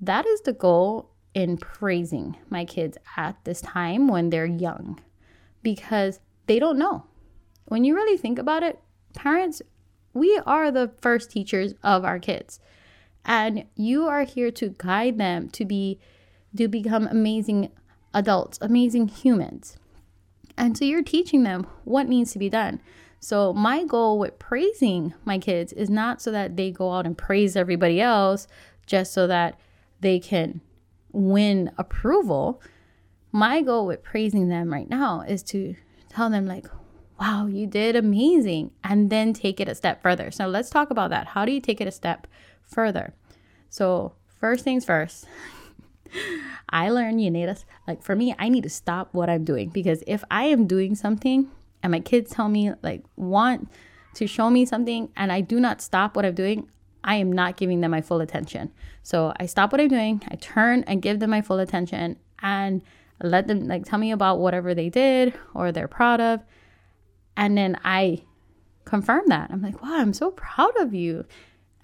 That 0.00 0.26
is 0.26 0.40
the 0.42 0.52
goal 0.52 1.10
in 1.34 1.56
praising 1.56 2.36
my 2.48 2.64
kids 2.64 2.96
at 3.16 3.36
this 3.44 3.60
time 3.60 4.08
when 4.08 4.30
they're 4.30 4.46
young 4.46 5.00
because 5.62 6.20
they 6.46 6.58
don't 6.58 6.78
know. 6.78 7.04
When 7.66 7.84
you 7.84 7.94
really 7.94 8.16
think 8.16 8.38
about 8.38 8.62
it, 8.62 8.80
parents, 9.14 9.62
we 10.12 10.40
are 10.46 10.70
the 10.70 10.92
first 11.00 11.30
teachers 11.30 11.74
of 11.82 12.04
our 12.04 12.18
kids. 12.18 12.60
And 13.24 13.64
you 13.74 14.06
are 14.06 14.24
here 14.24 14.50
to 14.52 14.74
guide 14.76 15.18
them 15.18 15.48
to 15.50 15.64
be 15.64 15.98
to 16.56 16.68
become 16.68 17.08
amazing 17.08 17.70
adults, 18.12 18.58
amazing 18.60 19.08
humans. 19.08 19.76
And 20.56 20.78
so 20.78 20.84
you're 20.84 21.02
teaching 21.02 21.42
them 21.42 21.66
what 21.84 22.08
needs 22.08 22.32
to 22.32 22.38
be 22.38 22.48
done. 22.48 22.80
So, 23.18 23.52
my 23.52 23.84
goal 23.84 24.18
with 24.18 24.38
praising 24.38 25.14
my 25.24 25.38
kids 25.38 25.72
is 25.72 25.88
not 25.88 26.20
so 26.20 26.30
that 26.30 26.56
they 26.56 26.70
go 26.70 26.92
out 26.92 27.06
and 27.06 27.16
praise 27.16 27.56
everybody 27.56 28.00
else 28.00 28.46
just 28.86 29.12
so 29.12 29.26
that 29.26 29.58
they 30.00 30.20
can 30.20 30.60
win 31.10 31.72
approval. 31.78 32.60
My 33.32 33.62
goal 33.62 33.86
with 33.86 34.02
praising 34.02 34.48
them 34.48 34.70
right 34.70 34.88
now 34.88 35.22
is 35.22 35.42
to 35.44 35.74
tell 36.10 36.28
them, 36.28 36.46
like, 36.46 36.66
wow, 37.20 37.46
you 37.46 37.66
did 37.66 37.96
amazing, 37.96 38.70
and 38.82 39.10
then 39.10 39.32
take 39.32 39.60
it 39.60 39.68
a 39.68 39.74
step 39.74 40.02
further. 40.02 40.30
So, 40.30 40.46
let's 40.46 40.70
talk 40.70 40.90
about 40.90 41.10
that. 41.10 41.28
How 41.28 41.44
do 41.44 41.52
you 41.52 41.60
take 41.60 41.80
it 41.80 41.88
a 41.88 41.92
step 41.92 42.26
further? 42.62 43.14
So, 43.70 44.14
first 44.40 44.64
things 44.64 44.84
first, 44.84 45.26
I 46.68 46.90
learned 46.90 47.22
you 47.22 47.30
need 47.30 47.48
us. 47.48 47.64
Like 47.86 48.02
for 48.02 48.16
me, 48.16 48.34
I 48.38 48.48
need 48.48 48.62
to 48.64 48.70
stop 48.70 49.08
what 49.12 49.30
I'm 49.30 49.44
doing 49.44 49.68
because 49.68 50.02
if 50.06 50.24
I 50.30 50.44
am 50.44 50.66
doing 50.66 50.94
something 50.94 51.50
and 51.82 51.92
my 51.92 52.00
kids 52.00 52.32
tell 52.32 52.48
me 52.48 52.72
like 52.82 53.02
want 53.16 53.70
to 54.14 54.26
show 54.26 54.50
me 54.50 54.64
something 54.64 55.10
and 55.16 55.32
I 55.32 55.40
do 55.40 55.60
not 55.60 55.80
stop 55.80 56.16
what 56.16 56.24
I'm 56.24 56.34
doing, 56.34 56.68
I 57.02 57.16
am 57.16 57.30
not 57.30 57.56
giving 57.56 57.80
them 57.80 57.90
my 57.90 58.00
full 58.00 58.20
attention. 58.20 58.72
So 59.02 59.32
I 59.38 59.46
stop 59.46 59.72
what 59.72 59.80
I'm 59.80 59.88
doing, 59.88 60.22
I 60.28 60.36
turn 60.36 60.84
and 60.84 61.02
give 61.02 61.20
them 61.20 61.30
my 61.30 61.42
full 61.42 61.58
attention 61.58 62.16
and 62.40 62.82
let 63.22 63.46
them 63.46 63.68
like 63.68 63.84
tell 63.84 63.98
me 63.98 64.10
about 64.10 64.38
whatever 64.38 64.74
they 64.74 64.88
did 64.88 65.34
or 65.52 65.70
they're 65.70 65.88
proud 65.88 66.20
of. 66.20 66.40
And 67.36 67.56
then 67.56 67.78
I 67.84 68.22
confirm 68.84 69.24
that. 69.28 69.50
I'm 69.50 69.62
like, 69.62 69.82
wow, 69.82 69.96
I'm 69.96 70.12
so 70.12 70.30
proud 70.30 70.76
of 70.78 70.94
you. 70.94 71.24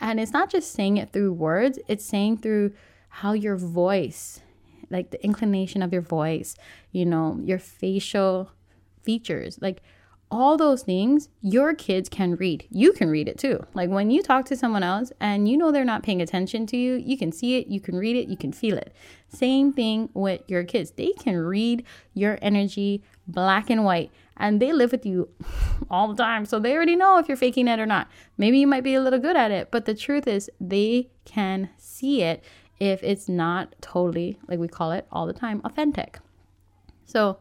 And 0.01 0.19
it's 0.19 0.33
not 0.33 0.51
just 0.51 0.73
saying 0.73 0.97
it 0.97 1.13
through 1.13 1.33
words, 1.33 1.79
it's 1.89 2.05
saying 2.05 2.39
through 2.39 2.73
how 3.09 3.33
your 3.33 3.57
voice, 3.57 4.41
like 4.91 5.11
the 5.11 5.23
inclination 5.25 5.83
of 5.83 5.93
your 5.93 6.03
voice, 6.03 6.55
you 6.93 7.05
know, 7.05 7.39
your 7.43 7.59
facial 7.59 8.51
features, 9.03 9.59
like 9.61 9.83
all 10.31 10.57
those 10.57 10.83
things 10.83 11.29
your 11.41 11.75
kids 11.75 12.09
can 12.09 12.37
read. 12.37 12.65
You 12.71 12.93
can 12.93 13.11
read 13.11 13.29
it 13.29 13.39
too. 13.39 13.67
Like 13.75 13.91
when 13.91 14.11
you 14.11 14.23
talk 14.23 14.45
to 14.47 14.57
someone 14.57 14.85
else 14.85 15.13
and 15.21 15.49
you 15.49 15.57
know 15.57 15.73
they're 15.73 15.85
not 15.85 16.05
paying 16.05 16.23
attention 16.23 16.67
to 16.67 16.77
you, 16.77 16.95
you 16.95 17.19
can 17.19 17.33
see 17.33 17.59
it, 17.59 17.67
you 17.67 17.81
can 17.81 17.97
read 17.97 18.17
it, 18.17 18.29
you 18.29 18.37
can 18.37 18.53
feel 18.53 18.79
it. 18.79 18.95
Same 19.29 19.73
thing 19.73 20.09
with 20.15 20.43
your 20.47 20.63
kids. 20.65 20.93
They 20.93 21.13
can 21.13 21.37
read 21.37 21.85
your 22.15 22.39
energy 22.41 23.03
black 23.33 23.71
and 23.71 23.85
white 23.85 24.11
and 24.37 24.61
they 24.61 24.73
live 24.73 24.91
with 24.91 25.07
you 25.07 25.29
all 25.91 26.09
the 26.09 26.23
time. 26.23 26.45
So 26.47 26.59
they 26.59 26.75
already 26.75 26.97
know 26.97 27.19
if 27.19 27.29
you're 27.29 27.37
faking 27.37 27.69
it 27.69 27.79
or 27.79 27.87
not. 27.87 28.09
Maybe 28.39 28.59
you 28.59 28.67
might 28.67 28.83
be 28.83 28.95
a 28.95 29.01
little 29.01 29.19
good 29.19 29.37
at 29.37 29.51
it, 29.51 29.71
but 29.71 29.85
the 29.85 29.95
truth 29.95 30.27
is 30.27 30.51
they 30.61 31.11
can 31.25 31.71
see 31.77 32.23
it 32.23 32.43
if 32.81 33.03
it's 33.03 33.29
not 33.29 33.75
totally, 33.83 34.39
like 34.49 34.59
we 34.59 34.67
call 34.67 34.91
it 34.93 35.07
all 35.13 35.27
the 35.27 35.35
time, 35.35 35.61
authentic. 35.65 36.19
So 37.05 37.39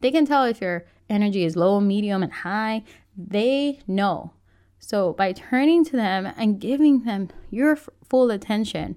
they 0.00 0.10
can 0.10 0.26
tell 0.26 0.44
if 0.44 0.60
your 0.60 0.84
energy 1.08 1.44
is 1.44 1.56
low, 1.56 1.80
medium, 1.80 2.22
and 2.22 2.32
high. 2.32 2.84
They 3.16 3.80
know. 3.86 4.32
So 4.78 5.14
by 5.14 5.32
turning 5.32 5.84
to 5.86 5.92
them 5.92 6.32
and 6.36 6.60
giving 6.60 7.04
them 7.04 7.28
your 7.50 7.72
f- 7.72 7.88
full 8.08 8.30
attention 8.30 8.96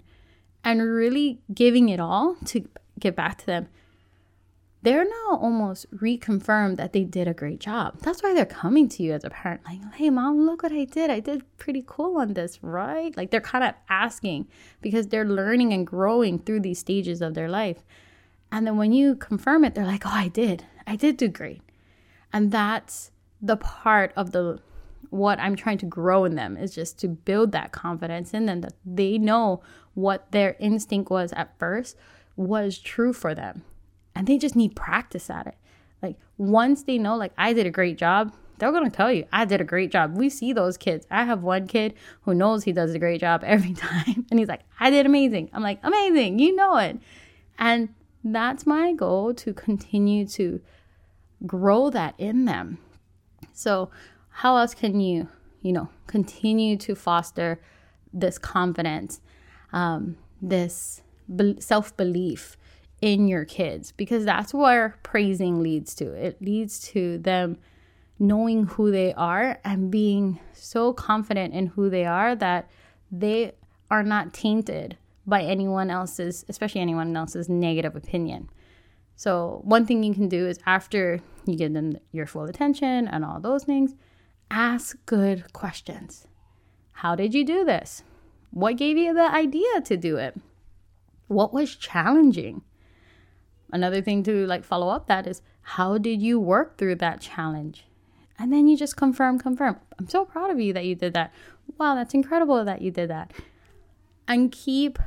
and 0.63 0.81
really 0.81 1.41
giving 1.53 1.89
it 1.89 1.99
all 1.99 2.35
to 2.45 2.67
get 2.99 3.15
back 3.15 3.37
to 3.39 3.45
them, 3.45 3.67
they're 4.85 5.03
now 5.03 5.39
almost 5.41 5.89
reconfirmed 5.91 6.77
that 6.77 6.93
they 6.93 7.03
did 7.03 7.27
a 7.27 7.33
great 7.33 7.59
job. 7.59 7.97
That's 8.01 8.21
why 8.21 8.35
they're 8.35 8.45
coming 8.45 8.87
to 8.89 9.01
you 9.01 9.13
as 9.13 9.23
a 9.23 9.31
parent, 9.31 9.61
like, 9.65 9.79
hey, 9.95 10.11
mom, 10.11 10.45
look 10.45 10.61
what 10.61 10.71
I 10.71 10.85
did. 10.85 11.09
I 11.09 11.19
did 11.19 11.43
pretty 11.57 11.83
cool 11.85 12.17
on 12.17 12.35
this, 12.35 12.59
right? 12.61 13.17
Like 13.17 13.31
they're 13.31 13.41
kind 13.41 13.63
of 13.63 13.73
asking 13.89 14.47
because 14.81 15.07
they're 15.07 15.25
learning 15.25 15.73
and 15.73 15.87
growing 15.87 16.37
through 16.37 16.59
these 16.59 16.77
stages 16.77 17.19
of 17.23 17.33
their 17.33 17.49
life. 17.49 17.83
And 18.51 18.67
then 18.67 18.77
when 18.77 18.93
you 18.93 19.15
confirm 19.15 19.65
it, 19.65 19.73
they're 19.73 19.87
like, 19.87 20.05
oh, 20.05 20.13
I 20.13 20.27
did. 20.27 20.65
I 20.85 20.95
did 20.95 21.17
do 21.17 21.29
great. 21.29 21.63
And 22.31 22.51
that's 22.51 23.09
the 23.41 23.57
part 23.57 24.13
of 24.15 24.31
the 24.31 24.59
what 25.09 25.39
I'm 25.39 25.55
trying 25.55 25.79
to 25.79 25.85
grow 25.87 26.25
in 26.25 26.35
them 26.35 26.57
is 26.57 26.75
just 26.75 26.99
to 26.99 27.07
build 27.07 27.51
that 27.53 27.71
confidence 27.71 28.35
in 28.35 28.45
them 28.45 28.61
that 28.61 28.73
they 28.85 29.17
know 29.17 29.63
what 29.95 30.31
their 30.31 30.55
instinct 30.59 31.09
was 31.09 31.31
at 31.33 31.57
first 31.57 31.97
was 32.35 32.77
true 32.77 33.13
for 33.13 33.33
them 33.33 33.63
and 34.15 34.27
they 34.27 34.37
just 34.37 34.55
need 34.55 34.75
practice 34.75 35.29
at 35.29 35.47
it. 35.47 35.55
Like 36.01 36.17
once 36.37 36.83
they 36.83 36.97
know, 36.97 37.15
like 37.15 37.33
I 37.37 37.53
did 37.53 37.65
a 37.65 37.71
great 37.71 37.97
job, 37.97 38.33
they're 38.57 38.71
gonna 38.71 38.89
tell 38.89 39.11
you 39.11 39.25
I 39.33 39.45
did 39.45 39.61
a 39.61 39.65
great 39.65 39.91
job. 39.91 40.15
We 40.17 40.29
see 40.29 40.53
those 40.53 40.77
kids. 40.77 41.05
I 41.11 41.25
have 41.25 41.43
one 41.43 41.67
kid 41.67 41.93
who 42.21 42.33
knows 42.33 42.63
he 42.63 42.71
does 42.71 42.93
a 42.93 42.99
great 42.99 43.21
job 43.21 43.43
every 43.45 43.73
time, 43.73 44.25
and 44.29 44.39
he's 44.39 44.47
like, 44.47 44.61
I 44.79 44.89
did 44.89 45.05
amazing. 45.05 45.49
I'm 45.53 45.63
like, 45.63 45.79
amazing, 45.83 46.39
you 46.39 46.55
know 46.55 46.77
it. 46.77 46.99
And 47.57 47.89
that's 48.23 48.65
my 48.65 48.93
goal 48.93 49.33
to 49.35 49.53
continue 49.53 50.25
to 50.27 50.61
grow 51.45 51.89
that 51.89 52.15
in 52.17 52.45
them. 52.45 52.79
So, 53.53 53.89
how 54.29 54.57
else 54.57 54.73
can 54.73 54.99
you, 54.99 55.29
you 55.61 55.71
know, 55.71 55.89
continue 56.07 56.75
to 56.77 56.95
foster 56.95 57.61
this 58.11 58.37
confidence, 58.37 59.21
um, 59.71 60.17
this 60.41 61.01
be- 61.33 61.59
self 61.59 61.95
belief? 61.95 62.57
In 63.05 63.27
your 63.27 63.45
kids 63.45 63.91
because 63.91 64.25
that's 64.25 64.51
where 64.51 64.97
praising 65.03 65.61
leads 65.61 65.93
to. 65.93 66.11
It 66.13 66.41
leads 66.41 66.79
to 66.89 67.19
them 67.19 67.59
knowing 68.17 68.65
who 68.65 68.89
they 68.89 69.13
are 69.13 69.59
and 69.63 69.91
being 69.91 70.39
so 70.53 70.91
confident 70.91 71.53
in 71.53 71.67
who 71.67 71.87
they 71.87 72.03
are 72.03 72.35
that 72.35 72.67
they 73.11 73.53
are 73.91 74.01
not 74.01 74.33
tainted 74.33 74.97
by 75.27 75.43
anyone 75.43 75.91
else's, 75.91 76.45
especially 76.49 76.81
anyone 76.81 77.15
else's 77.15 77.47
negative 77.47 77.95
opinion. 77.95 78.49
So, 79.15 79.61
one 79.63 79.85
thing 79.85 80.03
you 80.03 80.15
can 80.15 80.27
do 80.27 80.47
is 80.47 80.59
after 80.65 81.21
you 81.45 81.55
give 81.55 81.73
them 81.73 81.99
your 82.11 82.25
full 82.25 82.45
attention 82.45 83.07
and 83.07 83.23
all 83.23 83.39
those 83.39 83.63
things, 83.63 83.93
ask 84.49 84.97
good 85.05 85.53
questions. 85.53 86.27
How 86.91 87.13
did 87.13 87.35
you 87.35 87.45
do 87.45 87.63
this? 87.63 88.01
What 88.49 88.77
gave 88.77 88.97
you 88.97 89.13
the 89.13 89.31
idea 89.31 89.81
to 89.81 89.95
do 89.95 90.17
it? 90.17 90.35
What 91.27 91.53
was 91.53 91.75
challenging? 91.75 92.63
Another 93.71 94.01
thing 94.01 94.23
to 94.23 94.45
like 94.45 94.63
follow 94.63 94.89
up 94.89 95.07
that 95.07 95.27
is 95.27 95.41
how 95.61 95.97
did 95.97 96.21
you 96.21 96.39
work 96.39 96.77
through 96.77 96.95
that 96.95 97.21
challenge? 97.21 97.85
And 98.37 98.51
then 98.51 98.67
you 98.67 98.77
just 98.77 98.97
confirm, 98.97 99.39
confirm. 99.39 99.77
I'm 99.97 100.09
so 100.09 100.25
proud 100.25 100.51
of 100.51 100.59
you 100.59 100.73
that 100.73 100.85
you 100.85 100.95
did 100.95 101.13
that. 101.13 101.33
Wow, 101.77 101.95
that's 101.95 102.13
incredible 102.13 102.63
that 102.63 102.81
you 102.81 102.91
did 102.91 103.09
that. 103.09 103.31
And 104.27 104.51
keep 104.51 104.99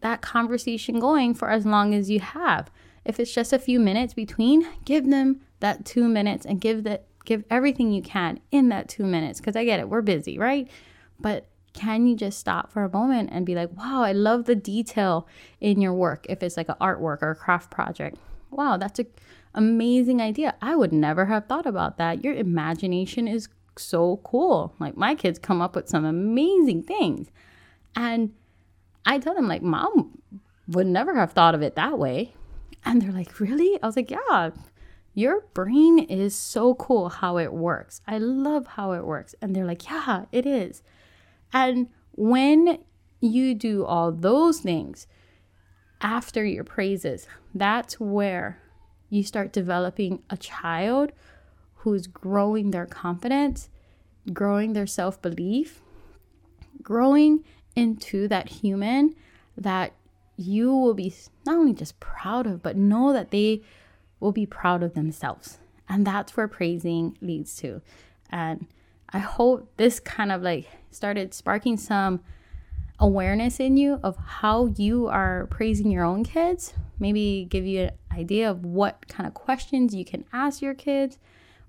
that 0.00 0.20
conversation 0.20 0.98
going 0.98 1.34
for 1.34 1.50
as 1.50 1.64
long 1.64 1.94
as 1.94 2.10
you 2.10 2.20
have. 2.20 2.70
If 3.04 3.20
it's 3.20 3.32
just 3.32 3.52
a 3.52 3.58
few 3.58 3.78
minutes 3.78 4.14
between, 4.14 4.66
give 4.84 5.08
them 5.08 5.40
that 5.60 5.84
2 5.84 6.08
minutes 6.08 6.44
and 6.44 6.60
give 6.60 6.84
that 6.84 7.06
give 7.24 7.44
everything 7.50 7.90
you 7.90 8.02
can 8.02 8.38
in 8.52 8.68
that 8.68 8.88
2 8.88 9.04
minutes 9.04 9.40
because 9.40 9.56
I 9.56 9.64
get 9.64 9.80
it, 9.80 9.88
we're 9.88 10.02
busy, 10.02 10.38
right? 10.38 10.68
But 11.18 11.48
can 11.76 12.06
you 12.06 12.16
just 12.16 12.38
stop 12.38 12.72
for 12.72 12.82
a 12.82 12.90
moment 12.90 13.28
and 13.32 13.46
be 13.46 13.54
like, 13.54 13.70
wow, 13.76 14.02
I 14.02 14.12
love 14.12 14.46
the 14.46 14.56
detail 14.56 15.28
in 15.60 15.80
your 15.80 15.94
work 15.94 16.26
if 16.28 16.42
it's 16.42 16.56
like 16.56 16.68
an 16.68 16.76
artwork 16.80 17.22
or 17.22 17.30
a 17.30 17.36
craft 17.36 17.70
project? 17.70 18.16
Wow, 18.50 18.76
that's 18.76 18.98
an 18.98 19.06
amazing 19.54 20.20
idea. 20.20 20.54
I 20.60 20.74
would 20.74 20.92
never 20.92 21.26
have 21.26 21.46
thought 21.46 21.66
about 21.66 21.98
that. 21.98 22.24
Your 22.24 22.34
imagination 22.34 23.28
is 23.28 23.48
so 23.76 24.20
cool. 24.24 24.74
Like 24.78 24.96
my 24.96 25.14
kids 25.14 25.38
come 25.38 25.60
up 25.60 25.76
with 25.76 25.88
some 25.88 26.04
amazing 26.04 26.82
things. 26.82 27.30
And 27.94 28.32
I 29.04 29.18
tell 29.18 29.34
them 29.34 29.48
like, 29.48 29.62
"Mom 29.62 30.22
would 30.68 30.86
never 30.86 31.14
have 31.14 31.32
thought 31.32 31.54
of 31.54 31.62
it 31.62 31.76
that 31.76 31.98
way." 31.98 32.34
And 32.84 33.02
they're 33.02 33.12
like, 33.12 33.38
"Really?" 33.40 33.78
I 33.82 33.86
was 33.86 33.96
like, 33.96 34.10
"Yeah. 34.10 34.50
Your 35.14 35.40
brain 35.54 35.98
is 35.98 36.36
so 36.36 36.74
cool 36.74 37.08
how 37.08 37.38
it 37.38 37.52
works. 37.52 38.02
I 38.06 38.18
love 38.18 38.66
how 38.66 38.92
it 38.92 39.06
works." 39.06 39.34
And 39.40 39.54
they're 39.54 39.64
like, 39.64 39.88
"Yeah, 39.88 40.26
it 40.32 40.46
is." 40.46 40.82
And 41.52 41.88
when 42.12 42.78
you 43.20 43.54
do 43.54 43.84
all 43.84 44.12
those 44.12 44.60
things 44.60 45.06
after 46.00 46.44
your 46.44 46.64
praises, 46.64 47.26
that's 47.54 47.98
where 47.98 48.60
you 49.08 49.22
start 49.22 49.52
developing 49.52 50.22
a 50.28 50.36
child 50.36 51.12
who's 51.76 52.06
growing 52.06 52.70
their 52.70 52.86
confidence, 52.86 53.68
growing 54.32 54.72
their 54.72 54.86
self 54.86 55.22
belief, 55.22 55.80
growing 56.82 57.44
into 57.74 58.26
that 58.28 58.48
human 58.48 59.14
that 59.56 59.92
you 60.36 60.74
will 60.74 60.94
be 60.94 61.14
not 61.44 61.56
only 61.56 61.72
just 61.72 61.98
proud 62.00 62.46
of, 62.46 62.62
but 62.62 62.76
know 62.76 63.12
that 63.12 63.30
they 63.30 63.62
will 64.20 64.32
be 64.32 64.46
proud 64.46 64.82
of 64.82 64.94
themselves. 64.94 65.58
And 65.88 66.06
that's 66.06 66.36
where 66.36 66.48
praising 66.48 67.16
leads 67.20 67.56
to. 67.58 67.80
And 68.30 68.66
I 69.10 69.18
hope 69.18 69.70
this 69.76 70.00
kind 70.00 70.32
of 70.32 70.42
like 70.42 70.68
started 70.90 71.34
sparking 71.34 71.76
some 71.76 72.20
awareness 72.98 73.60
in 73.60 73.76
you 73.76 74.00
of 74.02 74.16
how 74.16 74.66
you 74.76 75.06
are 75.06 75.46
praising 75.50 75.90
your 75.90 76.04
own 76.04 76.24
kids. 76.24 76.74
Maybe 76.98 77.46
give 77.48 77.66
you 77.66 77.84
an 77.84 77.90
idea 78.12 78.50
of 78.50 78.64
what 78.64 79.06
kind 79.08 79.26
of 79.26 79.34
questions 79.34 79.94
you 79.94 80.04
can 80.04 80.24
ask 80.32 80.62
your 80.62 80.74
kids, 80.74 81.18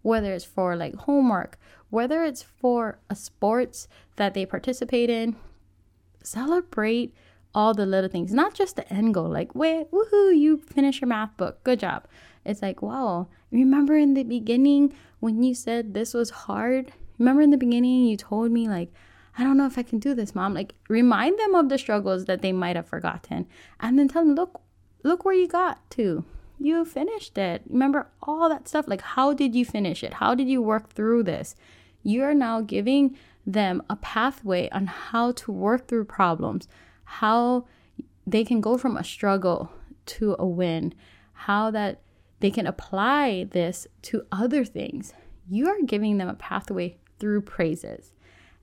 whether 0.01 0.33
it's 0.33 0.45
for 0.45 0.75
like 0.75 0.95
homework, 0.95 1.59
whether 1.89 2.23
it's 2.23 2.43
for 2.43 2.99
a 3.09 3.15
sports 3.15 3.87
that 4.15 4.33
they 4.33 4.45
participate 4.45 5.09
in. 5.09 5.35
Celebrate 6.23 7.13
all 7.53 7.73
the 7.73 7.85
little 7.85 8.09
things, 8.09 8.33
not 8.33 8.53
just 8.53 8.75
the 8.75 8.91
end 8.93 9.13
goal, 9.13 9.29
like, 9.29 9.55
wait, 9.55 9.89
woohoo, 9.91 10.37
you 10.37 10.57
finish 10.57 11.01
your 11.01 11.07
math 11.07 11.35
book, 11.37 11.63
good 11.63 11.79
job. 11.79 12.05
It's 12.45 12.61
like, 12.61 12.81
wow, 12.81 13.27
remember 13.51 13.97
in 13.97 14.13
the 14.13 14.23
beginning 14.23 14.93
when 15.19 15.41
you 15.41 15.55
said 15.55 15.93
this 15.93 16.13
was 16.13 16.29
hard? 16.29 16.91
Remember 17.19 17.41
in 17.41 17.51
the 17.51 17.57
beginning, 17.57 18.05
you 18.05 18.17
told 18.17 18.51
me, 18.51 18.67
like, 18.67 18.91
I 19.37 19.43
don't 19.43 19.57
know 19.57 19.65
if 19.65 19.77
I 19.77 19.83
can 19.83 19.99
do 19.99 20.13
this, 20.13 20.33
mom. 20.33 20.53
Like, 20.53 20.73
remind 20.89 21.37
them 21.37 21.55
of 21.55 21.69
the 21.69 21.77
struggles 21.77 22.25
that 22.25 22.41
they 22.41 22.51
might 22.51 22.75
have 22.75 22.87
forgotten. 22.87 23.47
And 23.79 23.97
then 23.97 24.07
tell 24.07 24.25
them, 24.25 24.35
look, 24.35 24.61
look 25.03 25.25
where 25.25 25.35
you 25.35 25.47
got 25.47 25.89
to. 25.91 26.25
You 26.59 26.83
finished 26.85 27.37
it. 27.37 27.61
Remember 27.69 28.07
all 28.21 28.49
that 28.49 28.67
stuff. 28.67 28.87
Like, 28.87 29.01
how 29.01 29.33
did 29.33 29.53
you 29.53 29.63
finish 29.63 30.03
it? 30.03 30.15
How 30.15 30.33
did 30.33 30.49
you 30.49 30.61
work 30.61 30.89
through 30.89 31.23
this? 31.23 31.55
You 32.01 32.23
are 32.23 32.33
now 32.33 32.61
giving 32.61 33.15
them 33.45 33.83
a 33.89 33.95
pathway 33.95 34.69
on 34.71 34.87
how 34.87 35.33
to 35.33 35.51
work 35.51 35.87
through 35.87 36.05
problems, 36.05 36.67
how 37.03 37.65
they 38.25 38.43
can 38.43 38.59
go 38.59 38.77
from 38.77 38.97
a 38.97 39.03
struggle 39.03 39.71
to 40.05 40.35
a 40.39 40.45
win, 40.45 40.93
how 41.33 41.69
that 41.71 42.01
they 42.39 42.51
can 42.51 42.67
apply 42.67 43.47
this 43.51 43.87
to 44.01 44.23
other 44.31 44.65
things. 44.65 45.13
You 45.49 45.67
are 45.69 45.81
giving 45.85 46.17
them 46.17 46.27
a 46.27 46.33
pathway 46.33 46.97
through 47.19 47.41
praises. 47.41 48.13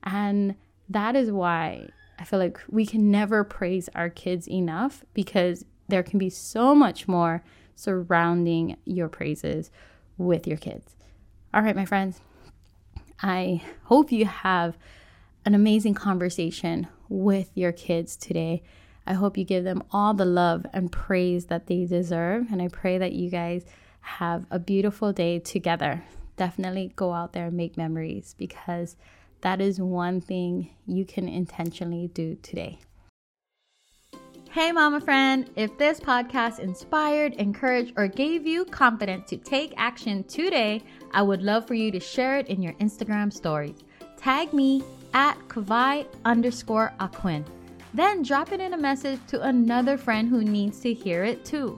And 0.03 0.55
that 0.89 1.15
is 1.15 1.31
why 1.31 1.89
I 2.19 2.23
feel 2.23 2.39
like 2.39 2.59
we 2.69 2.85
can 2.85 3.11
never 3.11 3.43
praise 3.43 3.89
our 3.95 4.09
kids 4.09 4.47
enough 4.47 5.03
because 5.13 5.65
there 5.87 6.03
can 6.03 6.19
be 6.19 6.29
so 6.29 6.73
much 6.73 7.07
more 7.07 7.43
surrounding 7.75 8.77
your 8.85 9.09
praises 9.09 9.71
with 10.17 10.47
your 10.47 10.57
kids. 10.57 10.95
All 11.53 11.61
right, 11.61 11.75
my 11.75 11.85
friends, 11.85 12.21
I 13.21 13.61
hope 13.83 14.11
you 14.11 14.25
have 14.25 14.77
an 15.45 15.53
amazing 15.53 15.93
conversation 15.93 16.87
with 17.09 17.51
your 17.53 17.71
kids 17.71 18.15
today. 18.15 18.63
I 19.05 19.13
hope 19.13 19.37
you 19.37 19.43
give 19.43 19.63
them 19.63 19.83
all 19.91 20.13
the 20.13 20.25
love 20.25 20.65
and 20.73 20.91
praise 20.91 21.45
that 21.45 21.67
they 21.67 21.85
deserve. 21.85 22.51
And 22.51 22.61
I 22.61 22.67
pray 22.67 22.97
that 22.97 23.13
you 23.13 23.29
guys 23.29 23.65
have 24.01 24.45
a 24.49 24.59
beautiful 24.59 25.13
day 25.13 25.39
together. 25.39 26.03
Definitely 26.37 26.93
go 26.95 27.13
out 27.13 27.33
there 27.33 27.47
and 27.47 27.57
make 27.57 27.77
memories 27.77 28.35
because 28.37 28.95
that 29.41 29.61
is 29.61 29.79
one 29.79 30.21
thing 30.21 30.69
you 30.85 31.05
can 31.05 31.27
intentionally 31.27 32.07
do 32.07 32.35
today. 32.41 32.79
Hey, 34.51 34.71
mama 34.71 35.01
friend, 35.01 35.49
if 35.57 35.77
this 35.77 35.99
podcast 35.99 36.59
inspired, 36.59 37.33
encouraged, 37.33 37.91
or 37.97 38.07
gave 38.07 38.47
you 38.47 38.63
confidence 38.63 39.29
to 39.29 39.37
take 39.37 39.73
action 39.75 40.23
today, 40.23 40.81
I 41.11 41.23
would 41.23 41.41
love 41.41 41.67
for 41.67 41.73
you 41.73 41.91
to 41.91 41.99
share 41.99 42.37
it 42.37 42.47
in 42.47 42.61
your 42.61 42.71
Instagram 42.75 43.33
stories. 43.33 43.83
Tag 44.15 44.53
me 44.53 44.81
at 45.13 45.37
Kawai 45.49 46.07
underscore 46.23 46.93
Ahquin. 47.01 47.45
Then 47.93 48.23
drop 48.23 48.53
it 48.53 48.61
in 48.61 48.73
a 48.73 48.77
message 48.77 49.19
to 49.27 49.41
another 49.41 49.97
friend 49.97 50.29
who 50.29 50.43
needs 50.43 50.79
to 50.79 50.93
hear 50.93 51.25
it 51.25 51.43
too. 51.43 51.77